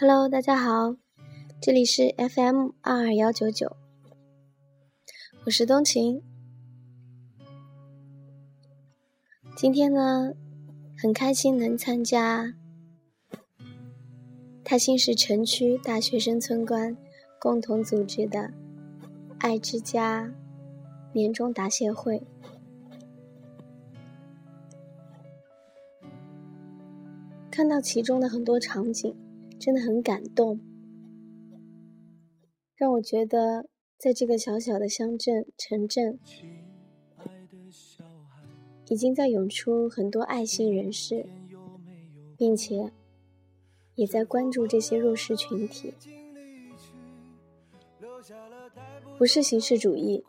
[0.00, 0.94] Hello，大家好，
[1.60, 3.76] 这里是 FM 二二幺九九，
[5.44, 6.22] 我是冬晴。
[9.56, 10.34] 今天呢，
[10.96, 12.54] 很开心能参加
[14.62, 16.96] 泰兴市城区大学生村官
[17.40, 18.52] 共同组织的
[19.40, 20.32] “爱之家”
[21.12, 22.24] 年终答谢会。
[27.50, 29.12] 看到其中的很多场景，
[29.58, 30.60] 真的很感动，
[32.76, 36.18] 让我觉得在这个小小的乡镇、城镇，
[38.88, 41.26] 已经在涌出很多爱心人士，
[42.36, 42.92] 并且
[43.96, 45.92] 也在关注这些弱势群体。
[49.18, 50.24] 不是形式主义，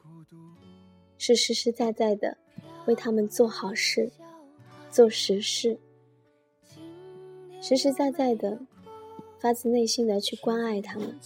[1.17, 2.37] 是实实在在的
[2.87, 4.11] 为他们做好事、
[4.89, 5.79] 做实事。
[7.61, 8.59] 实实在在的，
[9.39, 11.17] 发自内心的去关爱他们。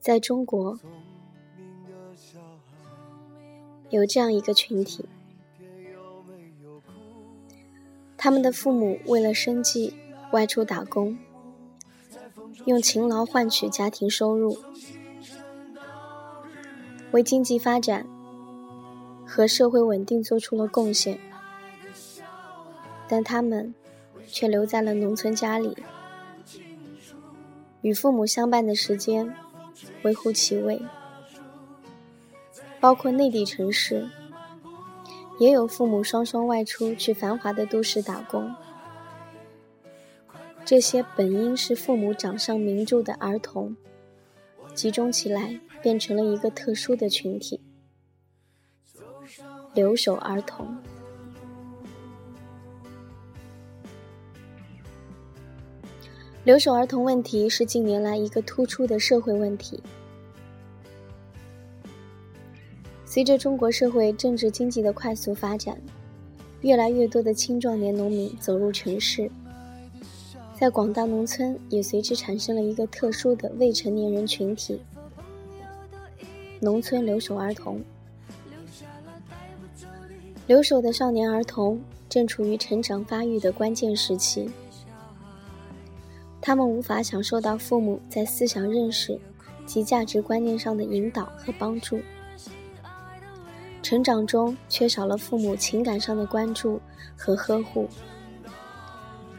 [0.00, 0.78] 在中国，
[3.90, 5.04] 有这样一个群体，
[8.16, 9.94] 他们的父母为了生计
[10.32, 11.16] 外出打工，
[12.64, 14.58] 用勤劳换取家庭收入，
[17.12, 18.06] 为经济发展。
[19.36, 21.18] 和社会稳定做出了贡献，
[23.06, 23.74] 但他们
[24.26, 25.76] 却留在了农村家里，
[27.82, 29.30] 与父母相伴的时间
[30.04, 30.80] 微乎其微。
[32.80, 34.08] 包括内地城市，
[35.38, 38.54] 也有父母双双外出去繁华的都市打工。
[40.64, 43.76] 这些本应是父母掌上明珠的儿童，
[44.72, 47.60] 集中起来变成了一个特殊的群体。
[49.76, 50.74] 留守儿童，
[56.44, 59.82] 留守儿童问题是近年来一个突出的社会问题。
[63.04, 65.78] 随着中国社会政治经济的快速发展，
[66.62, 69.30] 越来越多的青壮年农民走入城市，
[70.58, 74.80] 在广大农村也随之产生了一个特殊的未成年人群体——
[76.60, 77.84] 农村留守儿童。
[80.46, 84.48] 留守的少年儿童正处于成长发育的关键时期，
[86.40, 89.18] 他们无法享受到父母在思想认识
[89.66, 92.00] 及价值观念上的引导和帮助，
[93.82, 96.80] 成长中缺少了父母情感上的关注
[97.16, 97.88] 和呵护，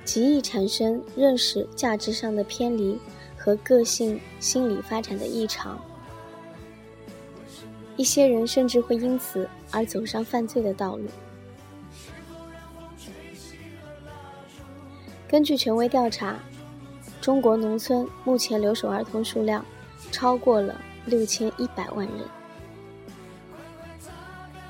[0.03, 2.99] 极易产生认识价值上的偏离
[3.37, 5.79] 和个性心理发展的异常。
[7.97, 11.05] 一些人甚至会因此而走上犯罪的道路。
[15.27, 16.39] 根据权威调查，
[17.19, 19.65] 中国农村目前留守儿童数量
[20.09, 22.15] 超过了六千一百万人。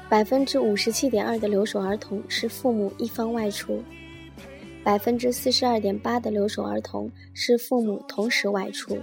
[0.09, 3.83] 百分之五十七点二的留守儿童是父母一方外出，
[4.83, 8.97] 百分之四十二点八的留守儿童是父母同时外出。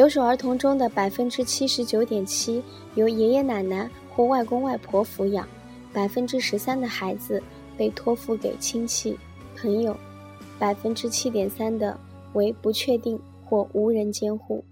[0.00, 5.46] 留守儿童中的百分之七十九点七由爷爷奶奶或外公外婆抚养，
[5.92, 7.42] 百分之十三的孩子
[7.76, 9.14] 被托付给亲戚、
[9.54, 9.94] 朋友，
[10.58, 12.00] 百分之七点三的
[12.32, 14.64] 为不确定或无人监护。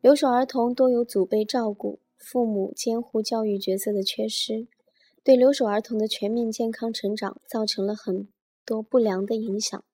[0.00, 4.66] 留守儿童多有祖辈照顾、父母监护教育角色的缺失，
[5.22, 8.26] 对留守儿童的全面健康成长造成了很
[8.64, 9.84] 多不良的影响。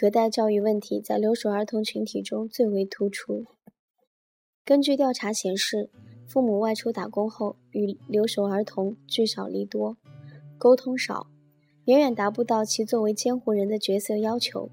[0.00, 3.44] 隔代教育问题在留守儿童群体中最为突出。
[4.64, 5.90] 根据调查显示，
[6.26, 9.98] 父母外出打工后，与留守儿童聚少离多，
[10.56, 11.26] 沟通少，
[11.84, 14.70] 远远达不到其作为监护人的角色要求。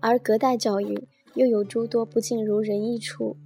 [0.00, 3.38] 而隔代教育又有诸多不尽如人意处，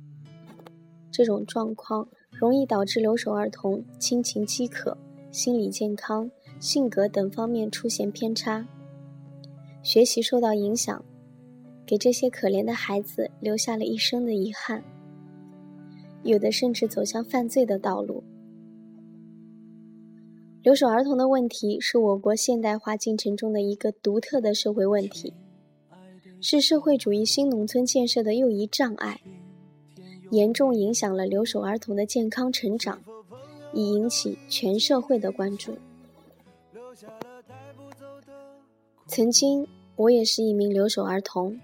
[1.13, 4.99] 这种状况容易导致留守儿童亲情饥渴、
[5.31, 6.29] 心理健康、
[6.59, 8.67] 性格等方面出现偏差。
[9.87, 11.05] 学习受到影响，
[11.87, 14.83] 给这些可怜的孩子留下了一生的遗憾，
[16.25, 18.25] 有的甚至走向犯罪的道路。
[20.61, 25.33] 留守儿童的问题是我国现代化进程中的一个独特的社会问题，
[26.41, 29.21] 是社会主义新农村建设的又一障碍，
[30.33, 33.01] 严重影响了留守儿童的健康成长，
[33.73, 35.79] 已引起全社会的关注。
[39.07, 39.65] 曾经。
[39.97, 41.59] 我也是一名留守儿童，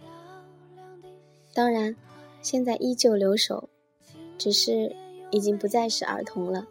[1.53, 1.95] 当然，
[2.41, 3.69] 现在依旧留守，
[4.39, 4.97] 只是
[5.31, 6.67] 已经不再是儿童了。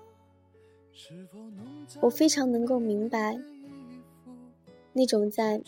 [2.00, 3.40] 我非常能够明白，
[4.94, 5.62] 那种在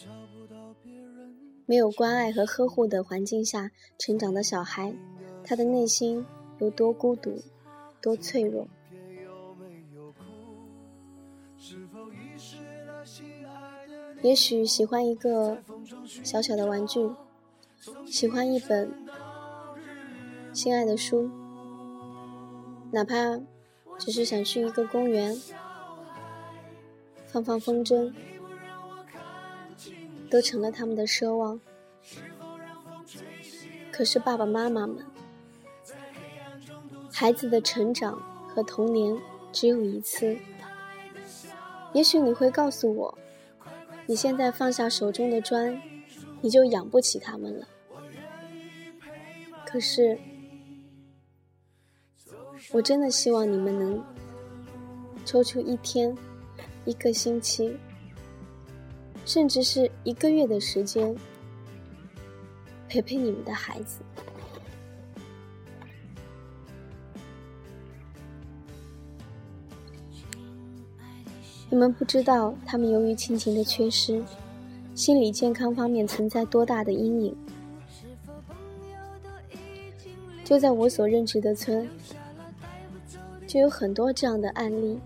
[1.66, 4.94] 没有关爱和呵护的环境下成长的小孩，
[5.44, 6.26] 他的内心
[6.60, 7.40] 有多孤独，
[8.02, 8.68] 多脆弱。
[14.24, 15.58] 也许喜欢一个
[16.24, 17.12] 小小的玩具，
[18.06, 18.90] 喜欢一本
[20.54, 21.30] 心爱的书，
[22.90, 23.38] 哪怕
[24.00, 25.38] 只是想去一个公园
[27.28, 28.14] 放放风筝，
[30.32, 31.60] 都成了他们的奢望。
[33.92, 35.06] 可是爸爸妈妈们，
[37.12, 38.18] 孩子的成长
[38.48, 39.18] 和童年
[39.52, 40.38] 只有一次。
[41.92, 43.18] 也许你会告诉我。
[44.06, 45.82] 你现在放下手中的砖，
[46.42, 47.68] 你就养不起他们了。
[49.66, 50.18] 可是，
[52.72, 54.04] 我真的希望你们能
[55.26, 56.16] 抽出一天、
[56.86, 57.76] 一个星期，
[59.26, 61.16] 甚至是一个月的时间，
[62.90, 64.02] 陪陪你们的孩子。
[71.74, 74.24] 你们不知道，他们由于亲情的缺失，
[74.94, 77.36] 心理健康方面存在多大的阴影。
[80.44, 81.90] 就在我所任职的村，
[83.48, 85.00] 就有很多这样的案例。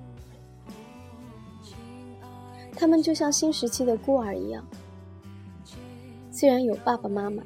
[2.76, 4.62] 他们就像新时期的孤儿一样，
[6.32, 7.42] 虽然有爸爸妈妈，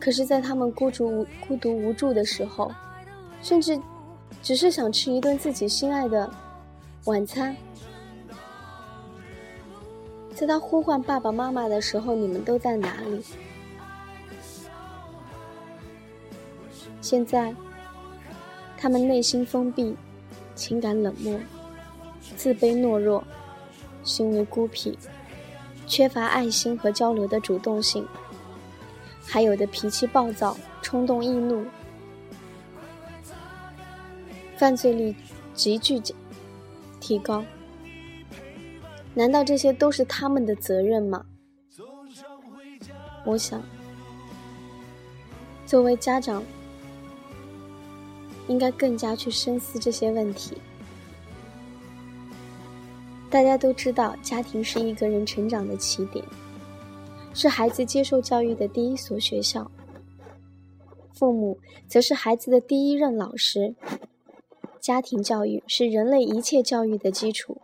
[0.00, 2.72] 可是，在他们孤独、孤独无助的时候，
[3.40, 3.80] 甚至
[4.42, 6.28] 只是想吃一顿自己心爱的
[7.04, 7.56] 晚餐。
[10.36, 13.24] 在他呼唤爸爸妈妈的时候，你们都在哪里？
[17.00, 17.54] 现在，
[18.76, 19.96] 他们内心封闭，
[20.54, 21.40] 情感冷漠，
[22.36, 23.24] 自卑懦弱，
[24.02, 24.98] 行为孤僻，
[25.86, 28.06] 缺乏爱心和交流的主动性，
[29.24, 31.64] 还有的脾气暴躁，冲动易怒，
[34.58, 35.16] 犯罪率
[35.54, 35.98] 急剧
[37.00, 37.42] 提高。
[39.16, 41.24] 难道这些都是他们的责任吗？
[43.24, 43.62] 我想，
[45.64, 46.44] 作为家长，
[48.46, 50.58] 应该更加去深思这些问题。
[53.30, 56.22] 大家都知道，家庭是一个人成长的起点，
[57.32, 59.70] 是孩子接受教育的第一所学校。
[61.14, 61.58] 父母
[61.88, 63.74] 则是孩子的第一任老师。
[64.78, 67.62] 家庭教育是人类一切教育的基础。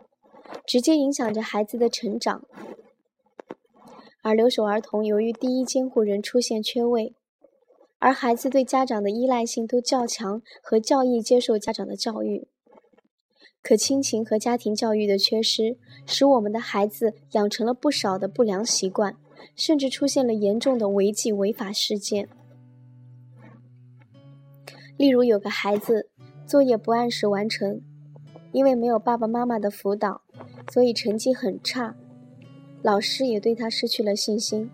[0.65, 2.45] 直接影响着孩子的成长，
[4.21, 7.13] 而留守儿童由于第一监护人出现缺位，
[7.99, 12.47] 而孩子对家长的依赖性都较强和较易接受家长的教育，
[13.61, 19.17] 可亲情和家庭教育的缺失，使我们的孩子养成了不少的不良习惯，
[19.55, 22.29] 甚至出现了严重的违纪违法事件。
[24.97, 26.09] 例如，有个孩子
[26.45, 27.81] 作业不按时完成，
[28.51, 30.21] 因为没有爸爸妈妈的辅导。
[30.71, 31.95] 所以成绩很差，
[32.81, 34.69] 老师也对他失去了信心。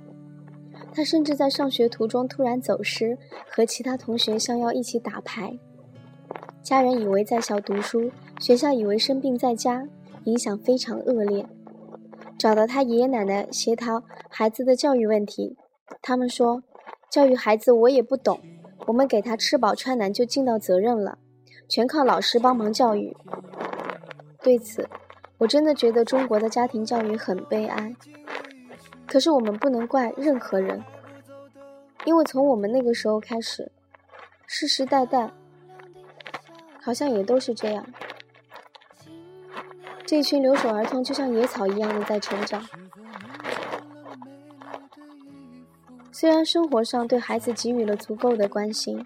[0.93, 3.17] 他甚至在上学途中突然走失，
[3.49, 5.57] 和其他同学相邀一起打牌。
[6.63, 9.87] 家人以为在校读书，学校以为生病在家，
[10.25, 11.45] 影响非常恶劣。
[12.37, 15.57] 找到他爷爷奶奶协调孩子的教育问题，
[16.01, 16.63] 他们说
[17.11, 18.39] ：“教育孩子我也不懂，
[18.87, 21.17] 我们给他吃饱穿暖就尽到责任了，
[21.67, 23.15] 全靠老师帮忙教育。”
[24.41, 24.87] 对此。
[25.39, 27.95] 我真的觉得中国的家庭教育很悲哀，
[29.07, 30.83] 可是我们不能怪任何人，
[32.05, 33.71] 因为从我们那个时候开始，
[34.45, 35.31] 世世代代
[36.81, 37.85] 好像也都是这样。
[40.05, 42.63] 这群留守儿童就像野草一样的在成长。
[46.11, 49.05] 虽然生活上对孩子给予了足够的关心，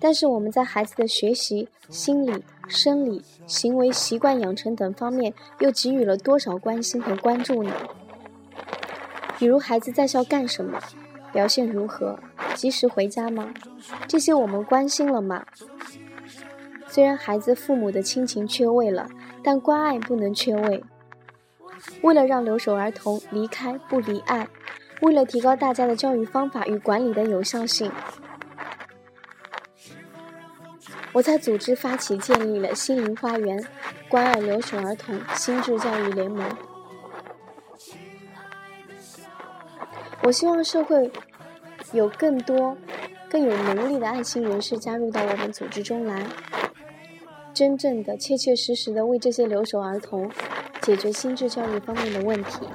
[0.00, 7.72] 但是我们在孩子的学习、心理、生理、行为习惯养成等方面又给予了多少关心和关注呢？
[9.38, 10.78] 比如孩子在校干什么，
[11.32, 12.18] 表现如何，
[12.54, 13.52] 及时回家吗？
[14.06, 15.44] 这些我们关心了吗？
[16.88, 19.08] 虽然孩子父母的亲情缺位了，
[19.42, 20.84] 但关爱不能缺位。
[22.02, 24.48] 为了让留守儿童离开不离爱。
[25.00, 27.90] 为了提高大家的教育方法与管理的有效性，
[31.12, 33.62] 我在组织发起建立了心灵花园
[34.08, 36.44] 关爱留守儿童心智教育联盟。
[40.22, 41.10] 我希望社会
[41.92, 42.76] 有更多、
[43.28, 46.24] 更有能力的爱心人士加入到我们组织中来，
[47.52, 50.30] 真正的、切切实实的为这些留守儿童
[50.80, 52.66] 解决心智教育方面的问题。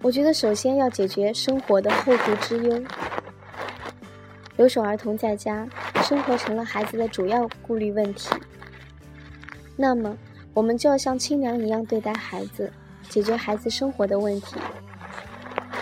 [0.00, 2.82] 我觉得首先要解决生活的后顾之忧。
[4.56, 5.68] 留守儿童在家
[6.04, 8.28] 生活成了孩子的主要顾虑问题，
[9.76, 10.16] 那么
[10.52, 12.72] 我们就要像亲娘一样对待孩子，
[13.08, 14.56] 解决孩子生活的问题。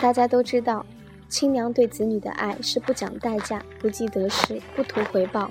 [0.00, 0.85] 大家都知道，
[1.29, 5.50] 亲娘对子女的爱是不讲代价、不计得失、不图回报，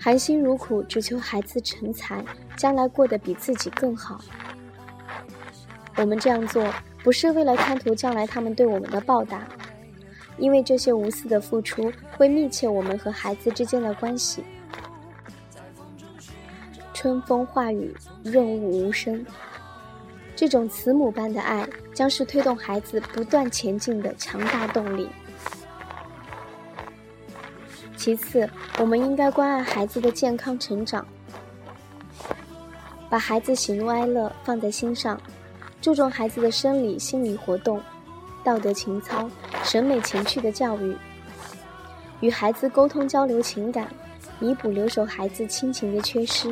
[0.00, 2.24] 含辛茹苦，只求孩子成才，
[2.56, 4.20] 将来过得比自己更好。
[5.96, 6.64] 我们这样做
[7.02, 9.42] 不是为了贪图将来他们对我们的报答，
[10.38, 14.42] 因为这些无私的付出会密切我们和孩子之间的关系。
[16.94, 19.24] 春风化雨，润物无声，
[20.34, 25.08] 这种慈母般的爱将是推动孩子不断前进的强大动力。
[27.96, 31.06] 其次，我们应该关爱孩子的健康成长，
[33.10, 35.20] 把孩子喜怒哀乐放在心上。
[35.80, 37.80] 注重孩子的生理、心理活动、
[38.48, 39.28] 道德情操、
[39.62, 40.96] 审美情趣的教育，
[42.20, 43.86] 与孩子沟通交流情感，
[44.38, 46.50] 弥补留守孩子亲情的缺失。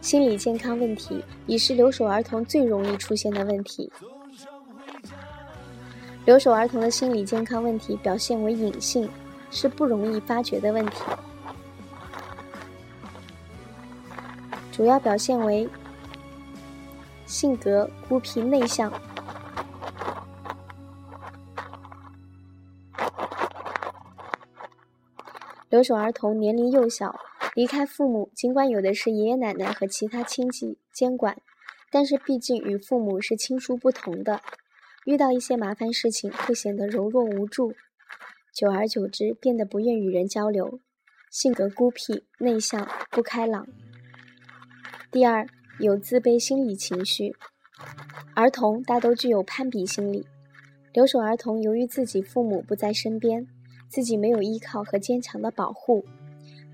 [0.00, 3.90] 心理健康问题已是留守儿童最容易出现的问题。
[6.24, 9.10] 留守儿童的心理健康问题表现为隐性，
[9.50, 11.02] 是不容易发觉的问题，
[14.70, 15.68] 主要表现为。
[17.26, 18.92] 性格孤僻内向，
[25.74, 27.18] 留守儿童年龄幼小，
[27.56, 31.36] 离开父母，尽管有的是爷爷奶奶和其他亲戚监管，
[31.90, 34.40] 但是毕竟与父母是亲疏不同的，
[35.04, 37.72] 遇到一些麻烦事情会显得柔弱无助，
[38.54, 40.78] 久而久之变得不愿与人交流，
[41.28, 43.66] 性格孤僻内向不开朗。
[45.10, 45.44] 第二。
[45.80, 47.34] 有自卑心理情绪，
[48.36, 50.24] 儿童大都具有攀比心理。
[50.92, 53.48] 留守儿童由于自己父母不在身边，
[53.94, 56.04] 自己没有依靠和坚强的保护，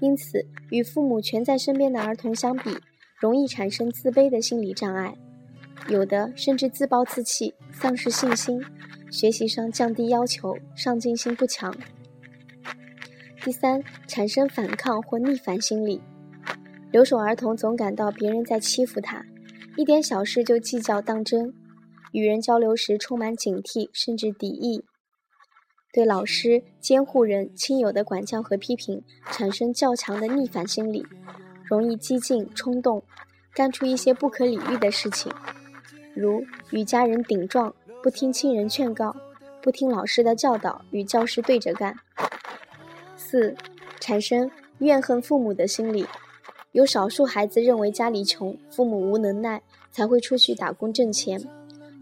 [0.00, 2.74] 因此与父母全在身边的儿童相比，
[3.20, 5.14] 容易产生自卑的心理障碍，
[5.86, 8.58] 有的甚至自暴自弃、丧失信心，
[9.10, 11.76] 学习上降低要求，上进心不强。
[13.44, 16.00] 第三，产生反抗或逆反心理。
[16.90, 19.22] 留守儿童总感到别人在欺负他，
[19.76, 21.52] 一点小事就计较当真，
[22.12, 24.82] 与人交流时充满警惕甚至敌意，
[25.92, 31.04] 对老师、监护人、亲友的管教和批评产生较强的逆反心理，
[31.64, 33.02] 容易激进冲动，
[33.52, 35.32] 干出一些不可理喻的事情，
[36.14, 39.16] 如与家人顶撞、不听亲人劝告、
[39.60, 41.96] 不听老师的教导、与教师对着干。
[43.16, 43.56] 四、
[43.98, 46.06] 产生怨恨父母的心理。
[46.72, 51.42] 有少数孩子认为家里穷，父母无能耐，才会出去打工挣钱，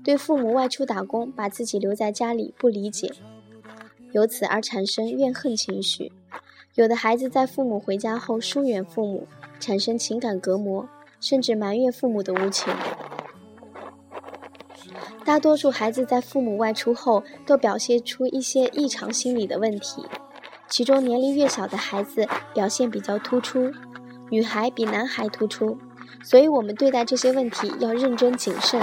[0.04, 3.10] 对父母外出打工，把自己留在家里不理解，
[4.12, 6.12] 由此而产生怨恨情绪。
[6.74, 9.26] 有的孩子在父母回家后疏远父母，
[9.58, 10.88] 产生情感隔膜，
[11.20, 12.72] 甚至埋怨父母的无情。
[15.24, 20.06] 大多数孩子在父母外出后，都表现出一些异常心理的问题，
[20.68, 23.72] 其中年龄越小的孩子表现比较突出。
[24.30, 25.76] 女孩比男孩突出，
[26.22, 28.80] 所以我们对待这些问题要认真谨慎。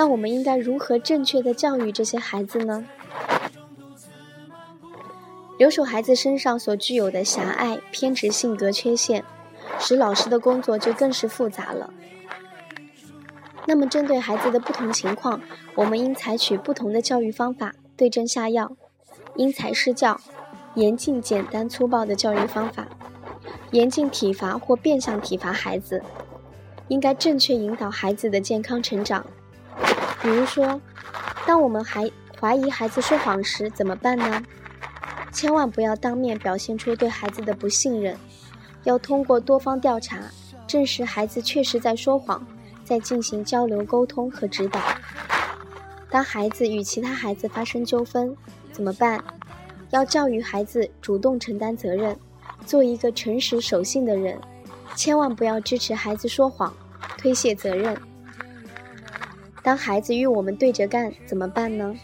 [0.00, 2.86] 那我们应该如何正确的教育这些孩子呢？
[5.58, 9.22] 留守孩子身上所具有的狭隘、偏执性格缺陷，
[9.78, 11.92] 使老师的工作就更是复杂了。
[13.66, 15.38] 那么，针对孩子的不同情况，
[15.74, 17.74] 我们应采取不同的教育方法。
[17.94, 18.72] 对症下药，
[19.36, 20.18] 因材施教，
[20.76, 22.88] 严禁简单粗暴的教育方法，
[23.72, 26.02] 严禁体罚或变相体罚孩子，
[26.88, 29.26] 应该正确引导孩子的健康成长。
[30.22, 30.80] 比如说，
[31.46, 34.42] 当我们还怀疑孩子说谎时怎么办呢？
[35.32, 38.16] 千万不要当面表现出对孩子的不信任，
[38.84, 40.18] 要通过多方调查，
[40.66, 42.44] 证实孩子确实在说谎，
[42.84, 44.80] 再进行交流沟通和指导。
[46.10, 48.36] 当孩子与其他孩子发生纠纷，
[48.72, 49.22] 怎么办？
[49.90, 52.18] 要教育孩子主动承担责任，
[52.66, 54.38] 做一个诚实守信的人，
[54.96, 56.74] 千万不要支持孩子说谎，
[57.16, 57.96] 推卸责任。
[59.62, 61.94] 当孩子与我们对着干，怎么办呢？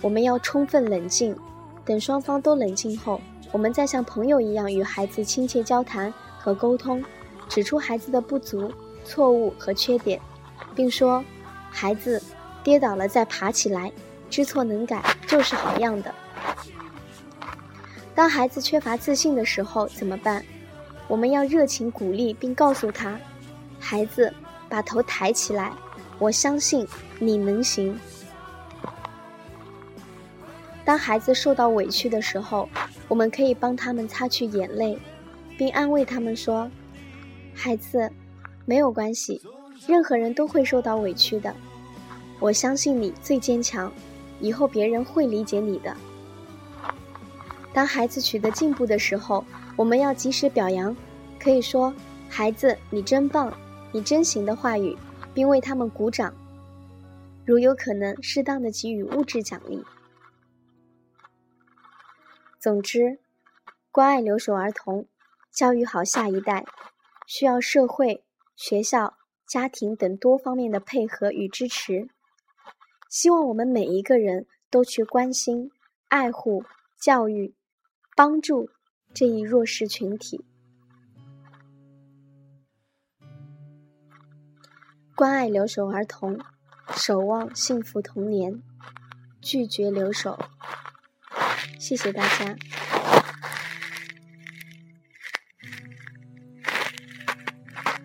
[0.00, 1.36] 我们要充分冷静，
[1.84, 3.20] 等双方都冷静后，
[3.50, 7.02] 我们再像朋友一样与孩子亲切交谈，和沟通，
[7.48, 8.72] 指出孩子的不足、
[9.04, 10.20] 错误和缺点，
[10.74, 11.24] 并说
[11.70, 12.22] ：“孩子
[12.62, 13.90] 跌倒了再爬起来，
[14.28, 16.14] 知错能改就是好样的。”
[18.14, 20.44] 当孩子缺乏自信的时候怎么办？
[21.08, 23.18] 我们要热情鼓励，并告诉他
[23.80, 24.32] ：“孩子，
[24.68, 25.72] 把头抬起来，
[26.22, 26.86] 我相信
[27.18, 27.98] 你能行。”
[30.84, 32.68] 当孩子受到委屈的时候，
[33.08, 34.96] 我们可以帮他们擦去眼泪，
[35.58, 36.70] 并安慰他们说
[37.52, 38.10] ：“孩子，
[38.64, 39.42] 没有关系，
[39.88, 41.52] 任何人都会受到委屈的。
[42.38, 43.92] 我相信你最坚强，
[44.40, 45.96] 以后别人会理解你的。”
[47.74, 50.94] 当孩子取得进步的时候，我们要及时表扬，
[51.40, 51.92] 可以说
[52.28, 53.52] ：“孩子，你真棒，
[53.90, 54.96] 你真行”的话语，
[55.34, 56.34] 并为他们鼓掌。
[57.44, 59.84] 如有可能，适当的给予物质奖励。
[62.60, 63.18] 总之，
[63.90, 65.06] 关爱留守儿童，
[65.52, 66.64] 教育好下一代，
[67.26, 68.22] 需要社会、
[68.54, 72.08] 学校、家庭等多方面的配合与支持。
[73.08, 75.70] 希望我们每一个人都去关心、
[76.08, 76.64] 爱护、
[77.00, 77.54] 教育、
[78.16, 78.70] 帮助
[79.12, 80.44] 这一弱势群体，
[85.14, 86.40] 关爱留守儿童，
[86.96, 88.62] 守望幸福童年，
[89.40, 90.38] 拒绝留守。
[91.78, 92.56] 谢谢大家。